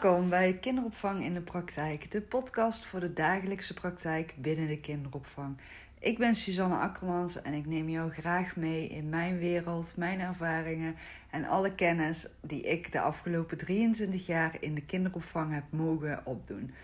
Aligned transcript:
Welkom 0.00 0.28
bij 0.28 0.58
Kinderopvang 0.58 1.24
in 1.24 1.34
de 1.34 1.40
Praktijk, 1.40 2.10
de 2.10 2.20
podcast 2.20 2.86
voor 2.86 3.00
de 3.00 3.12
dagelijkse 3.12 3.74
praktijk 3.74 4.34
binnen 4.36 4.68
de 4.68 4.80
kinderopvang. 4.80 5.56
Ik 5.98 6.18
ben 6.18 6.34
Suzanne 6.34 6.76
Akkermans 6.76 7.42
en 7.42 7.52
ik 7.52 7.66
neem 7.66 7.88
jou 7.88 8.10
graag 8.10 8.56
mee 8.56 8.88
in 8.88 9.08
mijn 9.08 9.38
wereld, 9.38 9.92
mijn 9.96 10.20
ervaringen 10.20 10.96
en 11.30 11.44
alle 11.44 11.74
kennis 11.74 12.28
die 12.40 12.62
ik 12.62 12.92
de 12.92 13.00
afgelopen 13.00 13.56
23 13.56 14.26
jaar 14.26 14.56
in 14.60 14.74
de 14.74 14.84
kinderopvang 14.84 15.52
heb 15.54 15.64
mogen 15.70 16.20
opdoen. 16.24 16.74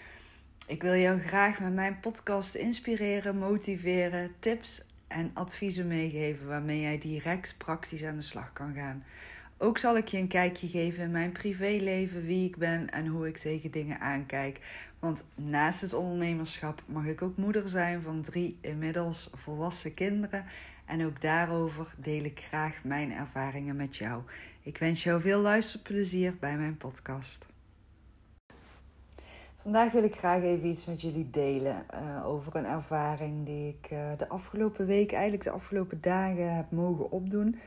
Ik 0.67 0.83
wil 0.83 0.95
jou 0.95 1.21
graag 1.21 1.61
met 1.61 1.75
mijn 1.75 2.01
podcast 2.01 2.55
inspireren, 2.55 3.39
motiveren, 3.39 4.35
tips 4.39 4.85
en 5.09 5.31
adviezen 5.35 5.87
meegeven 5.87 6.47
waarmee 6.47 6.81
jij 6.81 6.99
direct 6.99 7.55
praktisch 7.59 8.05
aan 8.05 8.17
de 8.17 8.23
slag 8.23 8.53
kan 8.53 8.75
gaan. 8.75 9.05
Ook 9.63 9.79
zal 9.79 9.97
ik 9.97 10.09
je 10.09 10.19
een 10.19 10.29
kijkje 10.29 10.69
geven 10.69 11.03
in 11.03 11.11
mijn 11.11 11.33
privéleven, 11.33 12.25
wie 12.25 12.47
ik 12.47 12.57
ben 12.57 12.91
en 12.91 13.07
hoe 13.07 13.29
ik 13.29 13.37
tegen 13.37 13.71
dingen 13.71 14.01
aankijk. 14.01 14.61
Want 14.99 15.25
naast 15.35 15.81
het 15.81 15.93
ondernemerschap 15.93 16.83
mag 16.87 17.05
ik 17.05 17.23
ook 17.23 17.37
moeder 17.37 17.69
zijn 17.69 18.03
van 18.03 18.23
drie 18.23 18.59
inmiddels 18.61 19.31
volwassen 19.35 19.95
kinderen. 19.95 20.45
En 20.87 21.07
ook 21.07 21.21
daarover 21.21 21.95
deel 21.97 22.25
ik 22.25 22.41
graag 22.41 22.85
mijn 22.85 23.13
ervaringen 23.13 23.77
met 23.77 23.97
jou. 23.97 24.23
Ik 24.63 24.79
wens 24.79 25.03
jou 25.03 25.21
veel 25.21 25.41
luisterplezier 25.41 26.37
bij 26.41 26.57
mijn 26.57 26.77
podcast. 26.77 27.47
Vandaag 29.57 29.93
wil 29.93 30.05
ik 30.05 30.15
graag 30.15 30.43
even 30.43 30.69
iets 30.69 30.85
met 30.85 31.01
jullie 31.01 31.31
delen 31.31 31.87
uh, 31.95 32.27
over 32.27 32.57
een 32.57 32.67
ervaring 32.67 33.47
die 33.47 33.69
ik 33.69 33.91
uh, 33.93 33.99
de 34.19 34.29
afgelopen 34.29 34.87
week, 34.87 35.13
eigenlijk 35.13 35.45
de 35.45 35.51
afgelopen 35.51 36.01
dagen 36.01 36.57
heb 36.57 36.71
mogen 36.71 37.11
opdoen. 37.11 37.59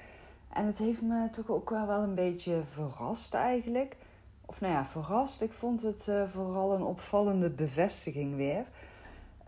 En 0.56 0.66
het 0.66 0.78
heeft 0.78 1.02
me 1.02 1.30
toch 1.30 1.50
ook 1.50 1.70
wel, 1.70 1.90
een 1.90 2.16
beetje 2.16 2.62
verrast 2.64 3.34
eigenlijk. 3.34 3.98
Of 4.46 4.62
nou 4.62 4.74
ja, 4.74 4.86
verrast. 4.86 5.42
Ik 5.42 5.54
vond 5.54 5.82
het 5.82 6.08
uh, 6.10 6.24
vooral 6.28 6.74
een 6.74 6.84
opvallende 6.84 7.50
bevestiging 7.50 8.36
weer. 8.36 8.66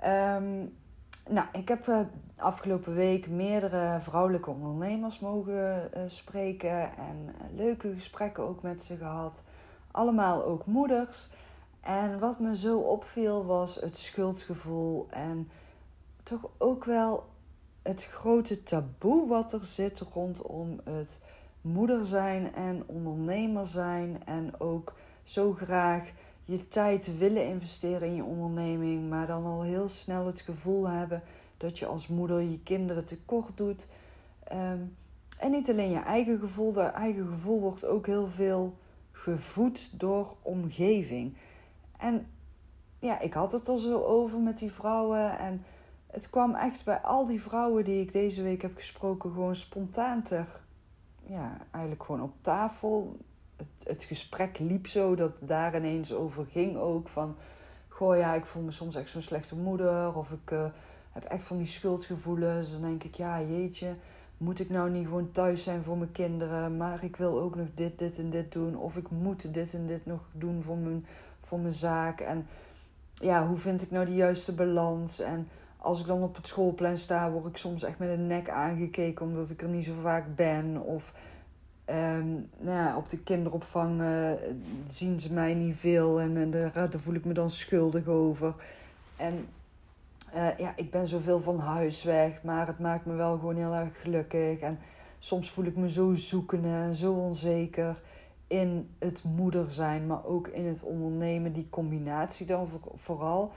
Um, 0.06 0.78
nou, 1.30 1.48
ik 1.52 1.68
heb 1.68 1.88
uh, 1.88 2.00
afgelopen 2.38 2.94
week 2.94 3.28
meerdere 3.30 4.00
vrouwelijke 4.02 4.50
ondernemers 4.50 5.20
mogen 5.20 5.90
uh, 5.96 6.02
spreken. 6.08 6.98
En 6.98 7.36
leuke 7.56 7.94
gesprekken 7.94 8.44
ook 8.44 8.62
met 8.62 8.84
ze 8.84 8.98
gehad. 8.98 9.44
Allemaal 9.92 10.44
ook 10.44 10.66
moeders. 10.66 11.30
En 11.82 12.20
wat 12.20 12.40
me 12.40 12.56
zo 12.56 12.80
opviel 12.80 13.46
was 13.46 13.76
het 13.76 13.98
schuldgevoel. 13.98 15.08
En 15.10 15.50
toch 16.24 16.50
ook 16.58 16.84
wel 16.84 17.26
het 17.88 18.06
grote 18.06 18.64
taboe 18.64 19.28
wat 19.28 19.54
er 19.54 19.66
zit 19.66 20.00
rondom 20.00 20.80
het 20.84 21.20
moeder 21.62 22.06
zijn 22.06 22.54
en 22.56 22.84
ondernemer 22.86 23.66
zijn. 23.66 24.22
En 24.26 24.60
ook 24.60 24.94
zo 25.24 25.54
graag 25.54 26.12
je 26.44 26.68
tijd 26.68 27.18
willen 27.18 27.48
investeren 27.48 28.08
in 28.08 28.16
je 28.16 28.24
onderneming, 28.24 29.10
maar 29.10 29.28
dan 29.28 29.46
al 29.46 29.62
heel 29.62 29.88
snel 29.88 30.26
het 30.26 30.42
gevoel 30.42 30.88
hebben 30.90 31.24
dat 31.58 31.80
je 31.80 31.86
als 31.86 32.08
moeder 32.08 32.42
je 32.42 32.60
kinderen 32.60 33.06
tekort 33.06 33.58
doet. 33.58 33.88
Ehm, 34.44 34.82
en 35.38 35.52
niet 35.52 35.70
alleen 35.70 35.92
je 35.92 36.00
eigen 36.00 36.40
gevoel, 36.40 36.74
dat 36.74 36.94
eigen 36.94 37.28
gevoel 37.28 37.60
wordt 37.60 37.86
ook 37.86 38.06
heel 38.06 38.28
veel 38.28 38.78
gevoed 39.12 40.00
door 40.00 40.36
omgeving. 40.42 41.38
En 41.98 42.28
ja, 43.00 43.20
ik 43.20 43.34
had 43.34 43.52
het 43.52 43.68
er 43.68 43.80
zo 43.80 44.04
over 44.04 44.40
met 44.40 44.60
die 44.60 44.72
vrouwen 44.72 45.40
en 45.40 45.64
het 46.08 46.30
kwam 46.30 46.56
echt 46.56 46.86
bij 46.86 46.98
al 46.98 47.26
die 47.26 47.42
vrouwen 47.42 47.84
die 47.84 48.02
ik 48.02 48.12
deze 48.12 48.42
week 48.44 48.62
heb 48.62 48.76
gesproken 48.76 49.32
gewoon 49.32 49.56
spontaan 49.56 50.24
ter, 50.24 50.62
ja, 51.24 51.58
eigenlijk 51.72 52.04
gewoon 52.04 52.22
op 52.22 52.34
tafel. 52.42 53.18
Het, 53.56 53.68
het 53.84 54.04
gesprek 54.04 54.60
liep 54.60 54.88
zo 54.88 55.16
dat 55.16 55.40
daar 55.42 55.76
ineens 55.76 56.14
over 56.14 56.46
ging 56.46 56.78
ook 56.78 57.08
van, 57.08 57.36
goh 57.88 58.18
ja, 58.18 58.34
ik 58.34 58.46
voel 58.46 58.64
me 58.64 58.72
soms 58.72 58.96
echt 58.96 59.10
zo'n 59.10 59.22
slechte 59.22 59.56
moeder 59.56 60.16
of 60.16 60.32
ik 60.32 60.52
uh, 60.52 60.66
heb 61.12 61.24
echt 61.24 61.44
van 61.44 61.58
die 61.58 61.68
schuldgevoelens. 61.68 62.72
Dan 62.72 62.82
denk 62.82 63.04
ik, 63.04 63.16
ja 63.16 63.42
jeetje, 63.42 63.96
moet 64.38 64.60
ik 64.60 64.70
nou 64.70 64.90
niet 64.90 65.06
gewoon 65.06 65.32
thuis 65.32 65.64
zijn 65.64 65.84
voor 65.84 65.98
mijn 65.98 66.12
kinderen, 66.12 66.78
maar 66.78 67.04
ik 67.04 67.16
wil 67.16 67.40
ook 67.40 67.56
nog 67.56 67.68
dit, 67.74 68.00
dit 68.00 68.18
en 68.18 68.30
dit 68.30 68.52
doen 68.52 68.76
of 68.76 68.98
ik 68.98 69.10
moet 69.10 69.54
dit 69.54 69.74
en 69.74 69.86
dit 69.86 70.06
nog 70.06 70.22
doen 70.32 70.64
voor 70.64 70.78
mijn, 70.78 71.06
voor 71.42 71.60
mijn 71.60 71.74
zaak 71.74 72.20
en 72.20 72.48
ja, 73.14 73.48
hoe 73.48 73.58
vind 73.58 73.82
ik 73.82 73.92
nou 73.92 74.06
de 74.06 74.16
juiste 74.16 74.54
balans 74.54 75.20
en 75.20 75.48
als 75.78 76.00
ik 76.00 76.08
dan 76.08 76.24
op 76.24 76.36
het 76.36 76.48
schoolplein 76.48 76.98
sta, 76.98 77.32
word 77.32 77.46
ik 77.46 77.58
soms 77.58 77.84
echt 77.84 78.00
met 78.00 78.10
een 78.10 78.28
nek 78.28 78.50
aangekeken 78.50 79.26
omdat 79.26 79.50
ik 79.50 79.62
er 79.62 79.70
niet 79.70 79.86
zo 79.86 79.94
vaak 80.02 80.36
ben. 80.36 80.82
Of 80.82 81.14
um, 81.90 82.50
nou 82.58 82.78
ja, 82.78 82.98
op 82.98 83.10
de 83.10 83.20
kinderopvang 83.20 84.02
uh, 84.02 84.32
zien 84.88 85.20
ze 85.20 85.34
mij 85.34 85.54
niet 85.54 85.76
veel 85.76 86.20
en, 86.20 86.38
en 86.38 86.52
daar, 86.52 86.72
daar, 86.74 87.00
voel 87.00 87.14
ik 87.14 87.26
me 87.26 87.34
dan 87.34 87.50
schuldig 87.50 88.08
over. 88.08 88.54
En 89.16 89.48
uh, 90.36 90.58
ja, 90.58 90.74
ik 90.76 90.92
ben 90.92 91.08
zoveel 91.08 91.40
van 91.40 91.60
huis 91.60 92.04
weg, 92.04 92.44
maar 92.44 92.68
het 92.68 92.80
maakt 92.80 93.06
me 93.06 93.16
wel 93.16 93.38
gewoon 93.38 93.56
heel 93.56 93.74
erg 93.74 94.02
gelukkig. 94.02 94.60
En 94.60 94.80
soms 95.20 95.52
voel 95.52 95.66
ik 95.66 95.76
me 95.76 95.90
zo 95.90 96.14
zoekende 96.14 96.68
en 96.68 96.96
zo 96.96 97.14
onzeker 97.14 98.02
in 98.48 98.90
het 99.00 99.24
moeder 99.24 99.72
zijn, 99.72 100.08
maar 100.08 100.26
ook 100.26 100.48
in 100.48 100.66
het 100.66 100.84
ondernemen. 100.84 101.54
Die 101.54 101.68
combinatie 101.70 102.46
dan 102.46 102.68
voor, 102.68 102.80
vooral 102.94 103.52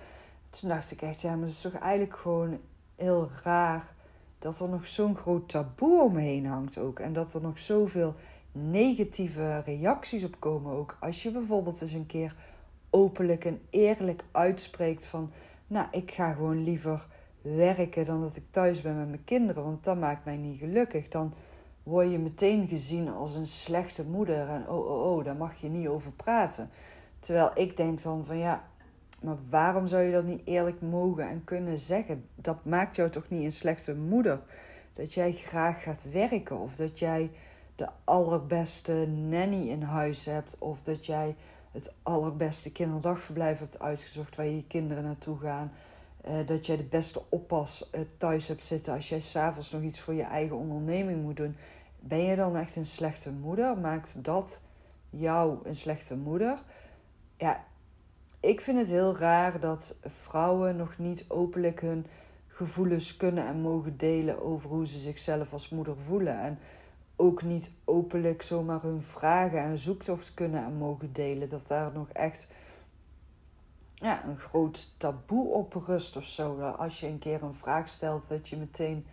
toen 0.50 0.68
dacht 0.68 0.90
ik 0.90 1.02
echt, 1.02 1.20
ja, 1.20 1.34
maar 1.34 1.46
het 1.46 1.50
is 1.50 1.60
toch 1.60 1.74
eigenlijk 1.74 2.16
gewoon 2.16 2.58
heel 2.96 3.28
raar 3.42 3.94
dat 4.38 4.60
er 4.60 4.68
nog 4.68 4.86
zo'n 4.86 5.16
groot 5.16 5.48
taboe 5.48 6.02
omheen 6.02 6.46
hangt 6.46 6.78
ook. 6.78 6.98
En 6.98 7.12
dat 7.12 7.34
er 7.34 7.40
nog 7.40 7.58
zoveel 7.58 8.14
negatieve 8.52 9.58
reacties 9.58 10.24
op 10.24 10.36
komen 10.38 10.72
ook. 10.72 10.96
Als 11.00 11.22
je 11.22 11.30
bijvoorbeeld 11.30 11.80
eens 11.80 11.92
een 11.92 12.06
keer 12.06 12.34
openlijk 12.90 13.44
en 13.44 13.60
eerlijk 13.70 14.24
uitspreekt 14.30 15.06
van... 15.06 15.32
Nou, 15.66 15.86
ik 15.90 16.10
ga 16.10 16.32
gewoon 16.32 16.64
liever 16.64 17.06
werken 17.42 18.04
dan 18.04 18.20
dat 18.20 18.36
ik 18.36 18.44
thuis 18.50 18.80
ben 18.80 18.96
met 18.96 19.08
mijn 19.08 19.24
kinderen. 19.24 19.64
Want 19.64 19.84
dat 19.84 19.98
maakt 19.98 20.24
mij 20.24 20.36
niet 20.36 20.58
gelukkig. 20.58 21.08
Dan 21.08 21.34
word 21.82 22.10
je 22.10 22.18
meteen 22.18 22.68
gezien 22.68 23.08
als 23.08 23.34
een 23.34 23.46
slechte 23.46 24.04
moeder. 24.04 24.48
En 24.48 24.68
oh, 24.68 24.90
oh, 24.90 25.16
oh, 25.16 25.24
daar 25.24 25.36
mag 25.36 25.60
je 25.60 25.68
niet 25.68 25.88
over 25.88 26.12
praten. 26.12 26.70
Terwijl 27.18 27.50
ik 27.54 27.76
denk 27.76 28.02
dan 28.02 28.24
van 28.24 28.38
ja, 28.38 28.69
maar 29.20 29.36
waarom 29.48 29.86
zou 29.86 30.02
je 30.02 30.12
dat 30.12 30.24
niet 30.24 30.42
eerlijk 30.44 30.80
mogen 30.80 31.28
en 31.28 31.44
kunnen 31.44 31.78
zeggen? 31.78 32.24
Dat 32.34 32.64
maakt 32.64 32.96
jou 32.96 33.10
toch 33.10 33.28
niet 33.28 33.44
een 33.44 33.52
slechte 33.52 33.94
moeder? 33.94 34.40
Dat 34.94 35.14
jij 35.14 35.32
graag 35.32 35.82
gaat 35.82 36.04
werken 36.12 36.58
of 36.58 36.76
dat 36.76 36.98
jij 36.98 37.30
de 37.74 37.88
allerbeste 38.04 39.06
nanny 39.06 39.68
in 39.68 39.82
huis 39.82 40.24
hebt 40.24 40.56
of 40.58 40.82
dat 40.82 41.06
jij 41.06 41.36
het 41.70 41.92
allerbeste 42.02 42.72
kinderdagverblijf 42.72 43.58
hebt 43.58 43.78
uitgezocht 43.78 44.36
waar 44.36 44.46
je, 44.46 44.56
je 44.56 44.66
kinderen 44.66 45.04
naartoe 45.04 45.38
gaan. 45.38 45.72
Uh, 46.28 46.46
dat 46.46 46.66
jij 46.66 46.76
de 46.76 46.82
beste 46.82 47.22
oppas 47.28 47.90
uh, 47.94 48.00
thuis 48.16 48.48
hebt 48.48 48.64
zitten 48.64 48.94
als 48.94 49.08
jij 49.08 49.20
s'avonds 49.20 49.70
nog 49.70 49.82
iets 49.82 50.00
voor 50.00 50.14
je 50.14 50.22
eigen 50.22 50.56
onderneming 50.56 51.22
moet 51.22 51.36
doen. 51.36 51.56
Ben 52.00 52.18
je 52.18 52.36
dan 52.36 52.56
echt 52.56 52.76
een 52.76 52.86
slechte 52.86 53.30
moeder? 53.30 53.78
Maakt 53.78 54.24
dat 54.24 54.60
jou 55.10 55.58
een 55.62 55.76
slechte 55.76 56.16
moeder? 56.16 56.62
Ja, 57.36 57.64
ik 58.40 58.60
vind 58.60 58.78
het 58.78 58.90
heel 58.90 59.16
raar 59.16 59.60
dat 59.60 59.94
vrouwen 60.02 60.76
nog 60.76 60.98
niet 60.98 61.24
openlijk 61.28 61.80
hun 61.80 62.06
gevoelens 62.46 63.16
kunnen 63.16 63.46
en 63.46 63.60
mogen 63.60 63.96
delen 63.96 64.42
over 64.42 64.70
hoe 64.70 64.86
ze 64.86 64.98
zichzelf 64.98 65.52
als 65.52 65.68
moeder 65.68 65.96
voelen. 65.96 66.40
En 66.40 66.58
ook 67.16 67.42
niet 67.42 67.70
openlijk 67.84 68.42
zomaar 68.42 68.82
hun 68.82 69.02
vragen 69.02 69.58
en 69.58 69.78
zoektocht 69.78 70.34
kunnen 70.34 70.64
en 70.64 70.74
mogen 70.74 71.12
delen. 71.12 71.48
Dat 71.48 71.66
daar 71.66 71.92
nog 71.92 72.08
echt 72.08 72.48
ja, 73.94 74.24
een 74.24 74.38
groot 74.38 74.94
taboe 74.96 75.48
op 75.48 75.74
rust 75.74 76.16
of 76.16 76.24
zo. 76.24 76.60
Als 76.60 77.00
je 77.00 77.06
een 77.06 77.18
keer 77.18 77.42
een 77.42 77.54
vraag 77.54 77.88
stelt, 77.88 78.28
dat 78.28 78.48
je 78.48 78.56
meteen 78.56 79.06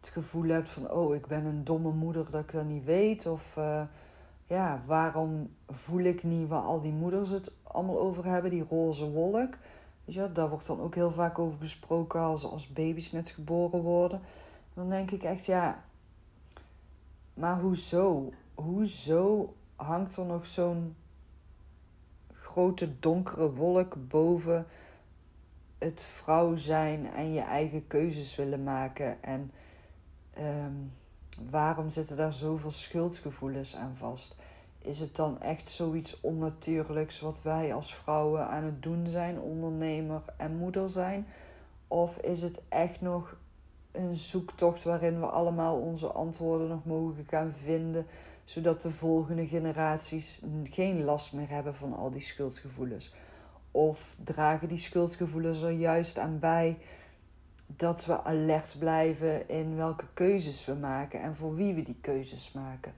het 0.00 0.08
gevoel 0.08 0.48
hebt 0.48 0.68
van: 0.68 0.90
oh, 0.90 1.14
ik 1.14 1.26
ben 1.26 1.44
een 1.44 1.64
domme 1.64 1.92
moeder 1.92 2.30
dat 2.30 2.42
ik 2.42 2.52
dat 2.52 2.64
niet 2.64 2.84
weet. 2.84 3.26
Of. 3.26 3.56
Uh, 3.56 3.82
ja, 4.46 4.82
waarom 4.86 5.50
voel 5.68 6.00
ik 6.00 6.22
niet 6.22 6.48
waar 6.48 6.62
al 6.62 6.80
die 6.80 6.92
moeders 6.92 7.30
het 7.30 7.52
allemaal 7.76 8.00
over 8.00 8.24
hebben, 8.24 8.50
die 8.50 8.64
roze 8.68 9.10
wolk. 9.10 9.58
Weet 10.04 10.14
je, 10.14 10.32
daar 10.32 10.48
wordt 10.48 10.66
dan 10.66 10.80
ook 10.80 10.94
heel 10.94 11.10
vaak 11.10 11.38
over 11.38 11.58
gesproken 11.58 12.20
als, 12.20 12.44
als 12.44 12.72
baby's 12.72 13.12
net 13.12 13.30
geboren 13.30 13.80
worden. 13.80 14.20
Dan 14.74 14.88
denk 14.88 15.10
ik 15.10 15.22
echt, 15.22 15.46
ja, 15.46 15.84
maar 17.34 17.60
hoezo? 17.60 18.32
Hoezo 18.54 19.54
hangt 19.76 20.16
er 20.16 20.24
nog 20.24 20.46
zo'n 20.46 20.96
grote 22.32 22.98
donkere 22.98 23.52
wolk 23.52 24.08
boven 24.08 24.66
het 25.78 26.02
vrouw 26.02 26.56
zijn 26.56 27.12
en 27.12 27.32
je 27.32 27.40
eigen 27.40 27.86
keuzes 27.86 28.36
willen 28.36 28.64
maken? 28.64 29.22
En 29.22 29.50
um, 30.38 30.92
waarom 31.50 31.90
zitten 31.90 32.16
daar 32.16 32.32
zoveel 32.32 32.70
schuldgevoelens 32.70 33.76
aan 33.76 33.94
vast? 33.94 34.36
Is 34.86 35.00
het 35.00 35.16
dan 35.16 35.40
echt 35.40 35.70
zoiets 35.70 36.20
onnatuurlijks 36.20 37.20
wat 37.20 37.42
wij 37.42 37.74
als 37.74 37.94
vrouwen 37.94 38.48
aan 38.48 38.64
het 38.64 38.82
doen 38.82 39.06
zijn, 39.06 39.40
ondernemer 39.40 40.22
en 40.36 40.56
moeder 40.56 40.90
zijn? 40.90 41.26
Of 41.88 42.16
is 42.16 42.42
het 42.42 42.62
echt 42.68 43.00
nog 43.00 43.36
een 43.92 44.14
zoektocht 44.14 44.82
waarin 44.82 45.20
we 45.20 45.26
allemaal 45.26 45.78
onze 45.78 46.06
antwoorden 46.06 46.68
nog 46.68 46.84
mogen 46.84 47.24
gaan 47.28 47.52
vinden? 47.52 48.06
zodat 48.46 48.80
de 48.80 48.90
volgende 48.90 49.46
generaties 49.46 50.40
geen 50.64 51.04
last 51.04 51.32
meer 51.32 51.48
hebben 51.48 51.74
van 51.74 51.96
al 51.96 52.10
die 52.10 52.20
schuldgevoelens? 52.20 53.14
Of 53.70 54.16
dragen 54.24 54.68
die 54.68 54.78
schuldgevoelens 54.78 55.62
er 55.62 55.70
juist 55.70 56.18
aan 56.18 56.38
bij 56.38 56.78
dat 57.66 58.04
we 58.04 58.22
alert 58.22 58.76
blijven 58.78 59.48
in 59.48 59.76
welke 59.76 60.04
keuzes 60.14 60.64
we 60.64 60.74
maken 60.74 61.20
en 61.20 61.34
voor 61.34 61.54
wie 61.54 61.74
we 61.74 61.82
die 61.82 61.98
keuzes 62.00 62.52
maken? 62.52 62.94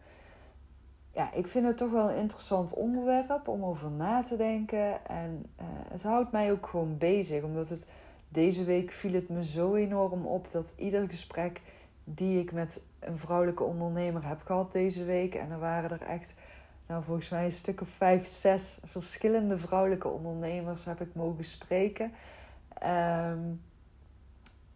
Ja, 1.18 1.32
ik 1.32 1.46
vind 1.46 1.66
het 1.66 1.76
toch 1.76 1.90
wel 1.90 2.10
een 2.10 2.16
interessant 2.16 2.74
onderwerp 2.74 3.48
om 3.48 3.64
over 3.64 3.90
na 3.90 4.22
te 4.22 4.36
denken. 4.36 5.06
En 5.06 5.46
uh, 5.60 5.66
het 5.88 6.02
houdt 6.02 6.32
mij 6.32 6.52
ook 6.52 6.66
gewoon 6.66 6.98
bezig, 6.98 7.42
omdat 7.42 7.68
het 7.68 7.86
deze 8.28 8.64
week 8.64 8.90
viel 8.90 9.12
het 9.12 9.28
me 9.28 9.44
zo 9.44 9.74
enorm 9.74 10.26
op 10.26 10.50
dat 10.50 10.74
ieder 10.76 11.08
gesprek 11.08 11.62
die 12.04 12.40
ik 12.40 12.52
met 12.52 12.80
een 12.98 13.18
vrouwelijke 13.18 13.62
ondernemer 13.62 14.28
heb 14.28 14.42
gehad 14.44 14.72
deze 14.72 15.04
week, 15.04 15.34
en 15.34 15.50
er 15.50 15.58
waren 15.58 15.90
er 15.90 16.02
echt, 16.02 16.34
nou 16.86 17.04
volgens 17.04 17.28
mij 17.28 17.44
een 17.44 17.52
stuk 17.52 17.80
of 17.80 17.88
vijf, 17.88 18.26
zes 18.26 18.78
verschillende 18.84 19.58
vrouwelijke 19.58 20.08
ondernemers 20.08 20.84
heb 20.84 21.00
ik 21.00 21.14
mogen 21.14 21.44
spreken. 21.44 22.12
Um, 22.84 23.62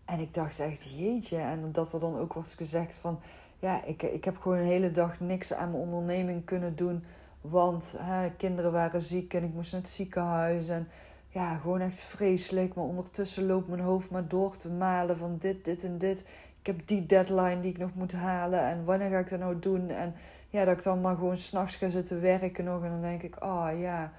en 0.05 0.21
ik 0.21 0.35
dacht 0.35 0.61
echt, 0.61 0.95
jeetje, 0.97 1.37
en 1.37 1.73
dat 1.73 1.93
er 1.93 2.01
dan 2.01 2.19
ook 2.19 2.33
wordt 2.33 2.55
gezegd 2.55 2.95
van, 2.95 3.21
ja, 3.63 3.85
ik, 3.85 4.03
ik 4.03 4.25
heb 4.25 4.37
gewoon 4.37 4.59
een 4.59 4.65
hele 4.65 4.91
dag 4.91 5.21
niks 5.21 5.53
aan 5.53 5.71
mijn 5.71 5.83
onderneming 5.83 6.45
kunnen 6.45 6.77
doen, 6.77 7.05
want 7.41 7.95
hè, 7.99 8.31
kinderen 8.31 8.73
waren 8.73 9.03
ziek 9.03 9.35
en 9.35 9.43
ik 9.43 9.55
moest 9.55 9.73
naar 9.73 9.81
het 9.81 9.91
ziekenhuis 9.91 10.69
en 10.69 10.89
ja, 11.29 11.55
gewoon 11.55 11.81
echt 11.81 12.01
vreselijk. 12.01 12.75
Maar 12.75 12.85
ondertussen 12.85 13.47
loopt 13.47 13.69
mijn 13.69 13.81
hoofd 13.81 14.11
maar 14.11 14.29
door 14.29 14.57
te 14.57 14.69
malen 14.69 15.19
van 15.19 15.37
dit, 15.39 15.65
dit 15.65 15.85
en 15.85 15.99
dit. 15.99 16.21
Ik 16.61 16.67
heb 16.67 16.87
die 16.87 17.07
deadline 17.07 17.61
die 17.61 17.71
ik 17.71 17.79
nog 17.79 17.95
moet 17.95 18.13
halen. 18.13 18.61
En 18.61 18.85
wanneer 18.85 19.11
ga 19.11 19.19
ik 19.19 19.31
dat 19.31 19.39
nou 19.39 19.59
doen? 19.59 19.89
En 19.89 20.15
ja, 20.49 20.65
dat 20.65 20.77
ik 20.77 20.83
dan 20.83 21.01
maar 21.01 21.15
gewoon 21.17 21.37
s'nachts 21.37 21.77
ga 21.77 21.89
zitten 21.89 22.21
werken 22.21 22.65
nog. 22.65 22.85
En 22.85 22.91
dan 22.91 23.01
denk 23.01 23.23
ik, 23.23 23.45
oh 23.45 23.69
ja, 23.77 24.13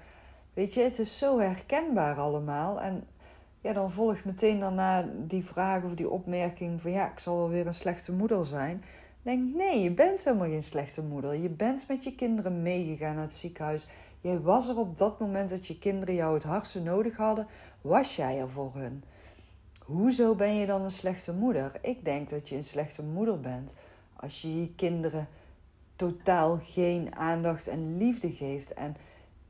weet 0.54 0.74
je, 0.74 0.80
het 0.80 0.98
is 0.98 1.18
zo 1.18 1.38
herkenbaar 1.38 2.16
allemaal. 2.16 2.80
En 2.80 3.04
ja, 3.60 3.72
dan 3.72 3.90
volgt 3.90 4.24
meteen 4.24 4.60
daarna 4.60 5.08
die 5.16 5.44
vraag 5.44 5.82
of 5.82 5.94
die 5.94 6.10
opmerking 6.10 6.80
van 6.80 6.90
ja, 6.90 7.10
ik 7.10 7.18
zal 7.18 7.36
wel 7.36 7.48
weer 7.48 7.66
een 7.66 7.74
slechte 7.74 8.12
moeder 8.12 8.46
zijn. 8.46 8.84
Denk 9.24 9.54
nee, 9.54 9.82
je 9.82 9.90
bent 9.90 10.24
helemaal 10.24 10.48
geen 10.48 10.62
slechte 10.62 11.02
moeder. 11.02 11.34
Je 11.34 11.48
bent 11.48 11.88
met 11.88 12.04
je 12.04 12.14
kinderen 12.14 12.62
meegegaan 12.62 13.14
naar 13.14 13.24
het 13.24 13.34
ziekenhuis. 13.34 13.86
Jij 14.20 14.40
was 14.40 14.68
er 14.68 14.76
op 14.76 14.98
dat 14.98 15.20
moment 15.20 15.50
dat 15.50 15.66
je 15.66 15.78
kinderen 15.78 16.14
jou 16.14 16.34
het 16.34 16.42
hardste 16.42 16.82
nodig 16.82 17.16
hadden, 17.16 17.46
was 17.80 18.16
jij 18.16 18.38
er 18.38 18.50
voor 18.50 18.74
hun. 18.74 19.04
Hoezo 19.84 20.34
ben 20.34 20.54
je 20.54 20.66
dan 20.66 20.82
een 20.82 20.90
slechte 20.90 21.32
moeder? 21.32 21.78
Ik 21.82 22.04
denk 22.04 22.30
dat 22.30 22.48
je 22.48 22.56
een 22.56 22.64
slechte 22.64 23.02
moeder 23.02 23.40
bent 23.40 23.74
als 24.16 24.42
je 24.42 24.60
je 24.60 24.74
kinderen 24.74 25.28
totaal 25.96 26.58
geen 26.62 27.16
aandacht 27.16 27.66
en 27.66 27.96
liefde 27.96 28.32
geeft. 28.32 28.74
En 28.74 28.96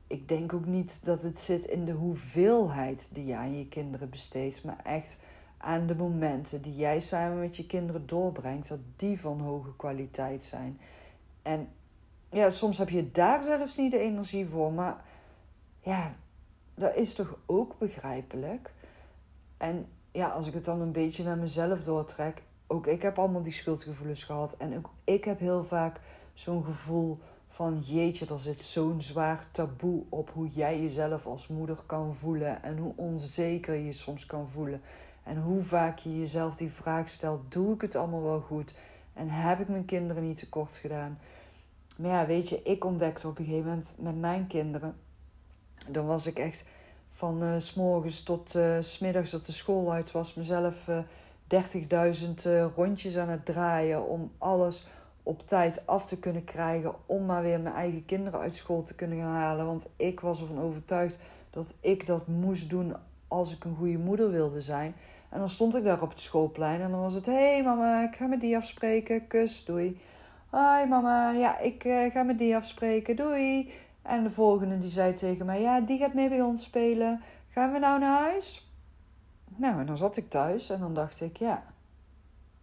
ik 0.07 0.27
denk 0.27 0.53
ook 0.53 0.65
niet 0.65 0.99
dat 1.03 1.21
het 1.21 1.39
zit 1.39 1.63
in 1.63 1.85
de 1.85 1.91
hoeveelheid 1.91 3.09
die 3.11 3.25
je 3.25 3.35
aan 3.35 3.57
je 3.57 3.67
kinderen 3.67 4.09
besteedt, 4.09 4.63
maar 4.63 4.79
echt 4.83 5.17
aan 5.65 5.87
de 5.87 5.95
momenten 5.95 6.61
die 6.61 6.75
jij 6.75 6.99
samen 6.99 7.39
met 7.39 7.57
je 7.57 7.65
kinderen 7.65 8.07
doorbrengt, 8.07 8.67
dat 8.67 8.79
die 8.95 9.19
van 9.19 9.39
hoge 9.39 9.75
kwaliteit 9.75 10.43
zijn. 10.43 10.79
En 11.41 11.67
ja, 12.29 12.49
soms 12.49 12.77
heb 12.77 12.89
je 12.89 13.11
daar 13.11 13.43
zelfs 13.43 13.77
niet 13.77 13.91
de 13.91 13.99
energie 13.99 14.45
voor. 14.45 14.73
Maar 14.73 15.03
ja, 15.79 16.15
dat 16.75 16.95
is 16.95 17.13
toch 17.13 17.37
ook 17.45 17.77
begrijpelijk. 17.77 18.73
En 19.57 19.87
ja, 20.11 20.29
als 20.29 20.47
ik 20.47 20.53
het 20.53 20.65
dan 20.65 20.81
een 20.81 20.91
beetje 20.91 21.23
naar 21.23 21.37
mezelf 21.37 21.83
doortrek. 21.83 22.43
Ook 22.67 22.87
ik 22.87 23.01
heb 23.01 23.19
allemaal 23.19 23.41
die 23.41 23.53
schuldgevoelens 23.53 24.23
gehad. 24.23 24.55
En 24.57 24.77
ook 24.77 24.89
ik 25.03 25.23
heb 25.23 25.39
heel 25.39 25.63
vaak 25.63 25.99
zo'n 26.33 26.63
gevoel 26.63 27.19
van 27.47 27.79
jeetje, 27.79 28.25
er 28.25 28.39
zit 28.39 28.63
zo'n 28.63 29.01
zwaar 29.01 29.45
taboe 29.51 30.03
op 30.09 30.29
hoe 30.33 30.47
jij 30.47 30.81
jezelf 30.81 31.25
als 31.25 31.47
moeder 31.47 31.77
kan 31.85 32.15
voelen. 32.15 32.63
En 32.63 32.77
hoe 32.77 32.93
onzeker 32.95 33.75
je 33.75 33.91
soms 33.91 34.25
kan 34.25 34.47
voelen. 34.47 34.81
En 35.25 35.37
hoe 35.37 35.63
vaak 35.63 35.97
je 35.97 36.19
jezelf 36.19 36.55
die 36.55 36.71
vraag 36.71 37.09
stelt: 37.09 37.51
doe 37.51 37.73
ik 37.73 37.81
het 37.81 37.95
allemaal 37.95 38.23
wel 38.23 38.41
goed? 38.41 38.73
En 39.13 39.29
heb 39.29 39.59
ik 39.59 39.67
mijn 39.67 39.85
kinderen 39.85 40.23
niet 40.23 40.37
tekort 40.37 40.75
gedaan? 40.75 41.19
Maar 41.97 42.11
ja, 42.11 42.25
weet 42.25 42.49
je, 42.49 42.61
ik 42.63 42.85
ontdekte 42.85 43.27
op 43.27 43.39
een 43.39 43.45
gegeven 43.45 43.69
moment 43.69 43.93
met 43.97 44.19
mijn 44.19 44.47
kinderen. 44.47 44.95
Dan 45.87 46.05
was 46.05 46.27
ik 46.27 46.39
echt 46.39 46.65
van 47.07 47.43
uh, 47.43 47.55
morgens 47.75 48.23
tot 48.23 48.55
uh, 48.55 48.77
s 48.79 48.99
middags 48.99 49.31
dat 49.31 49.45
de 49.45 49.51
school 49.51 49.91
uit 49.91 50.11
was, 50.11 50.33
mezelf 50.33 50.87
uh, 50.87 50.97
eh, 51.47 52.15
30.000 52.35 52.75
rondjes 52.75 53.17
aan 53.17 53.29
het 53.29 53.45
draaien 53.45 54.07
om 54.07 54.31
alles 54.37 54.87
op 55.23 55.47
tijd 55.47 55.87
af 55.87 56.05
te 56.05 56.17
kunnen 56.17 56.43
krijgen. 56.43 56.95
Om 57.05 57.25
maar 57.25 57.41
weer 57.41 57.59
mijn 57.59 57.75
eigen 57.75 58.05
kinderen 58.05 58.39
uit 58.39 58.55
school 58.55 58.83
te 58.83 58.95
kunnen 58.95 59.17
gaan 59.17 59.33
halen. 59.33 59.65
Want 59.65 59.87
ik 59.95 60.19
was 60.19 60.41
ervan 60.41 60.59
overtuigd 60.59 61.17
dat 61.49 61.75
ik 61.79 62.05
dat 62.05 62.27
moest 62.27 62.69
doen 62.69 62.95
als 63.35 63.55
ik 63.55 63.63
een 63.63 63.75
goede 63.75 63.97
moeder 63.97 64.31
wilde 64.31 64.61
zijn. 64.61 64.95
En 65.29 65.39
dan 65.39 65.49
stond 65.49 65.75
ik 65.75 65.83
daar 65.83 66.01
op 66.01 66.09
het 66.09 66.21
schoolplein 66.21 66.81
en 66.81 66.91
dan 66.91 66.99
was 66.99 67.13
het: 67.13 67.25
hé 67.25 67.33
hey 67.53 67.63
mama, 67.63 68.03
ik 68.03 68.15
ga 68.15 68.27
met 68.27 68.41
die 68.41 68.57
afspreken, 68.57 69.27
kus, 69.27 69.65
doei. 69.65 69.99
Hoi 70.49 70.87
mama, 70.87 71.31
ja, 71.31 71.59
ik 71.59 71.83
uh, 71.83 72.11
ga 72.11 72.23
met 72.23 72.37
die 72.37 72.55
afspreken, 72.55 73.15
doei. 73.15 73.71
En 74.01 74.23
de 74.23 74.31
volgende 74.31 74.79
die 74.79 74.89
zei 74.89 75.13
tegen 75.13 75.45
mij, 75.45 75.61
ja, 75.61 75.81
die 75.81 75.99
gaat 75.99 76.13
mee 76.13 76.29
bij 76.29 76.41
ons 76.41 76.63
spelen. 76.63 77.21
Gaan 77.49 77.71
we 77.71 77.79
nou 77.79 77.99
naar 77.99 78.21
huis? 78.21 78.69
Nou, 79.55 79.79
en 79.79 79.85
dan 79.85 79.97
zat 79.97 80.17
ik 80.17 80.29
thuis 80.29 80.69
en 80.69 80.79
dan 80.79 80.93
dacht 80.93 81.21
ik, 81.21 81.37
ja, 81.37 81.63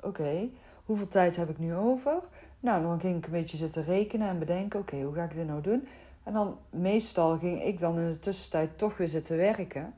oké, 0.00 0.48
hoeveel 0.84 1.08
tijd 1.08 1.36
heb 1.36 1.50
ik 1.50 1.58
nu 1.58 1.74
over? 1.74 2.22
Nou, 2.60 2.82
dan 2.82 3.00
ging 3.00 3.16
ik 3.16 3.24
een 3.24 3.32
beetje 3.32 3.56
zitten 3.56 3.84
rekenen 3.84 4.28
en 4.28 4.38
bedenken, 4.38 4.80
oké, 4.80 5.02
hoe 5.02 5.14
ga 5.14 5.24
ik 5.24 5.34
dit 5.34 5.46
nou 5.46 5.60
doen? 5.60 5.88
En 6.22 6.32
dan 6.32 6.58
meestal 6.70 7.38
ging 7.38 7.62
ik 7.62 7.78
dan 7.78 7.98
in 7.98 8.08
de 8.08 8.18
tussentijd 8.18 8.78
toch 8.78 8.96
weer 8.96 9.08
zitten 9.08 9.36
werken. 9.36 9.94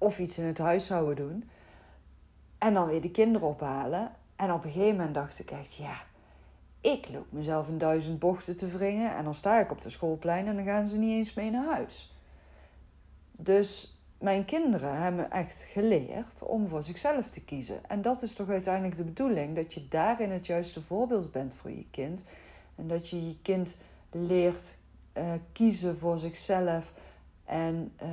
Of 0.00 0.18
iets 0.18 0.38
in 0.38 0.44
het 0.44 0.58
huishouden 0.58 1.16
doen. 1.16 1.50
En 2.58 2.74
dan 2.74 2.86
weer 2.86 3.00
de 3.00 3.10
kinderen 3.10 3.48
ophalen. 3.48 4.12
En 4.36 4.52
op 4.52 4.64
een 4.64 4.70
gegeven 4.70 4.96
moment 4.96 5.14
dacht 5.14 5.38
ik 5.38 5.50
echt, 5.50 5.74
ja, 5.74 5.94
ik 6.80 7.08
loop 7.08 7.26
mezelf 7.32 7.68
in 7.68 7.78
duizend 7.78 8.18
bochten 8.18 8.56
te 8.56 8.66
wringen 8.66 9.16
en 9.16 9.24
dan 9.24 9.34
sta 9.34 9.60
ik 9.60 9.70
op 9.70 9.80
de 9.80 9.90
schoolplein 9.90 10.46
en 10.46 10.56
dan 10.56 10.64
gaan 10.64 10.86
ze 10.86 10.98
niet 10.98 11.10
eens 11.10 11.34
mee 11.34 11.50
naar 11.50 11.64
huis. 11.64 12.14
Dus 13.32 14.00
mijn 14.18 14.44
kinderen 14.44 15.02
hebben 15.02 15.30
echt 15.30 15.66
geleerd 15.68 16.42
om 16.42 16.68
voor 16.68 16.82
zichzelf 16.82 17.30
te 17.30 17.40
kiezen. 17.40 17.84
En 17.88 18.02
dat 18.02 18.22
is 18.22 18.32
toch 18.32 18.48
uiteindelijk 18.48 18.96
de 18.96 19.04
bedoeling, 19.04 19.56
dat 19.56 19.74
je 19.74 19.88
daarin 19.88 20.30
het 20.30 20.46
juiste 20.46 20.82
voorbeeld 20.82 21.32
bent 21.32 21.54
voor 21.54 21.70
je 21.70 21.86
kind. 21.90 22.24
En 22.74 22.88
dat 22.88 23.08
je 23.08 23.28
je 23.28 23.36
kind 23.42 23.76
leert 24.10 24.76
uh, 25.14 25.32
kiezen 25.52 25.98
voor 25.98 26.18
zichzelf 26.18 26.92
en 27.44 27.92
uh, 28.02 28.08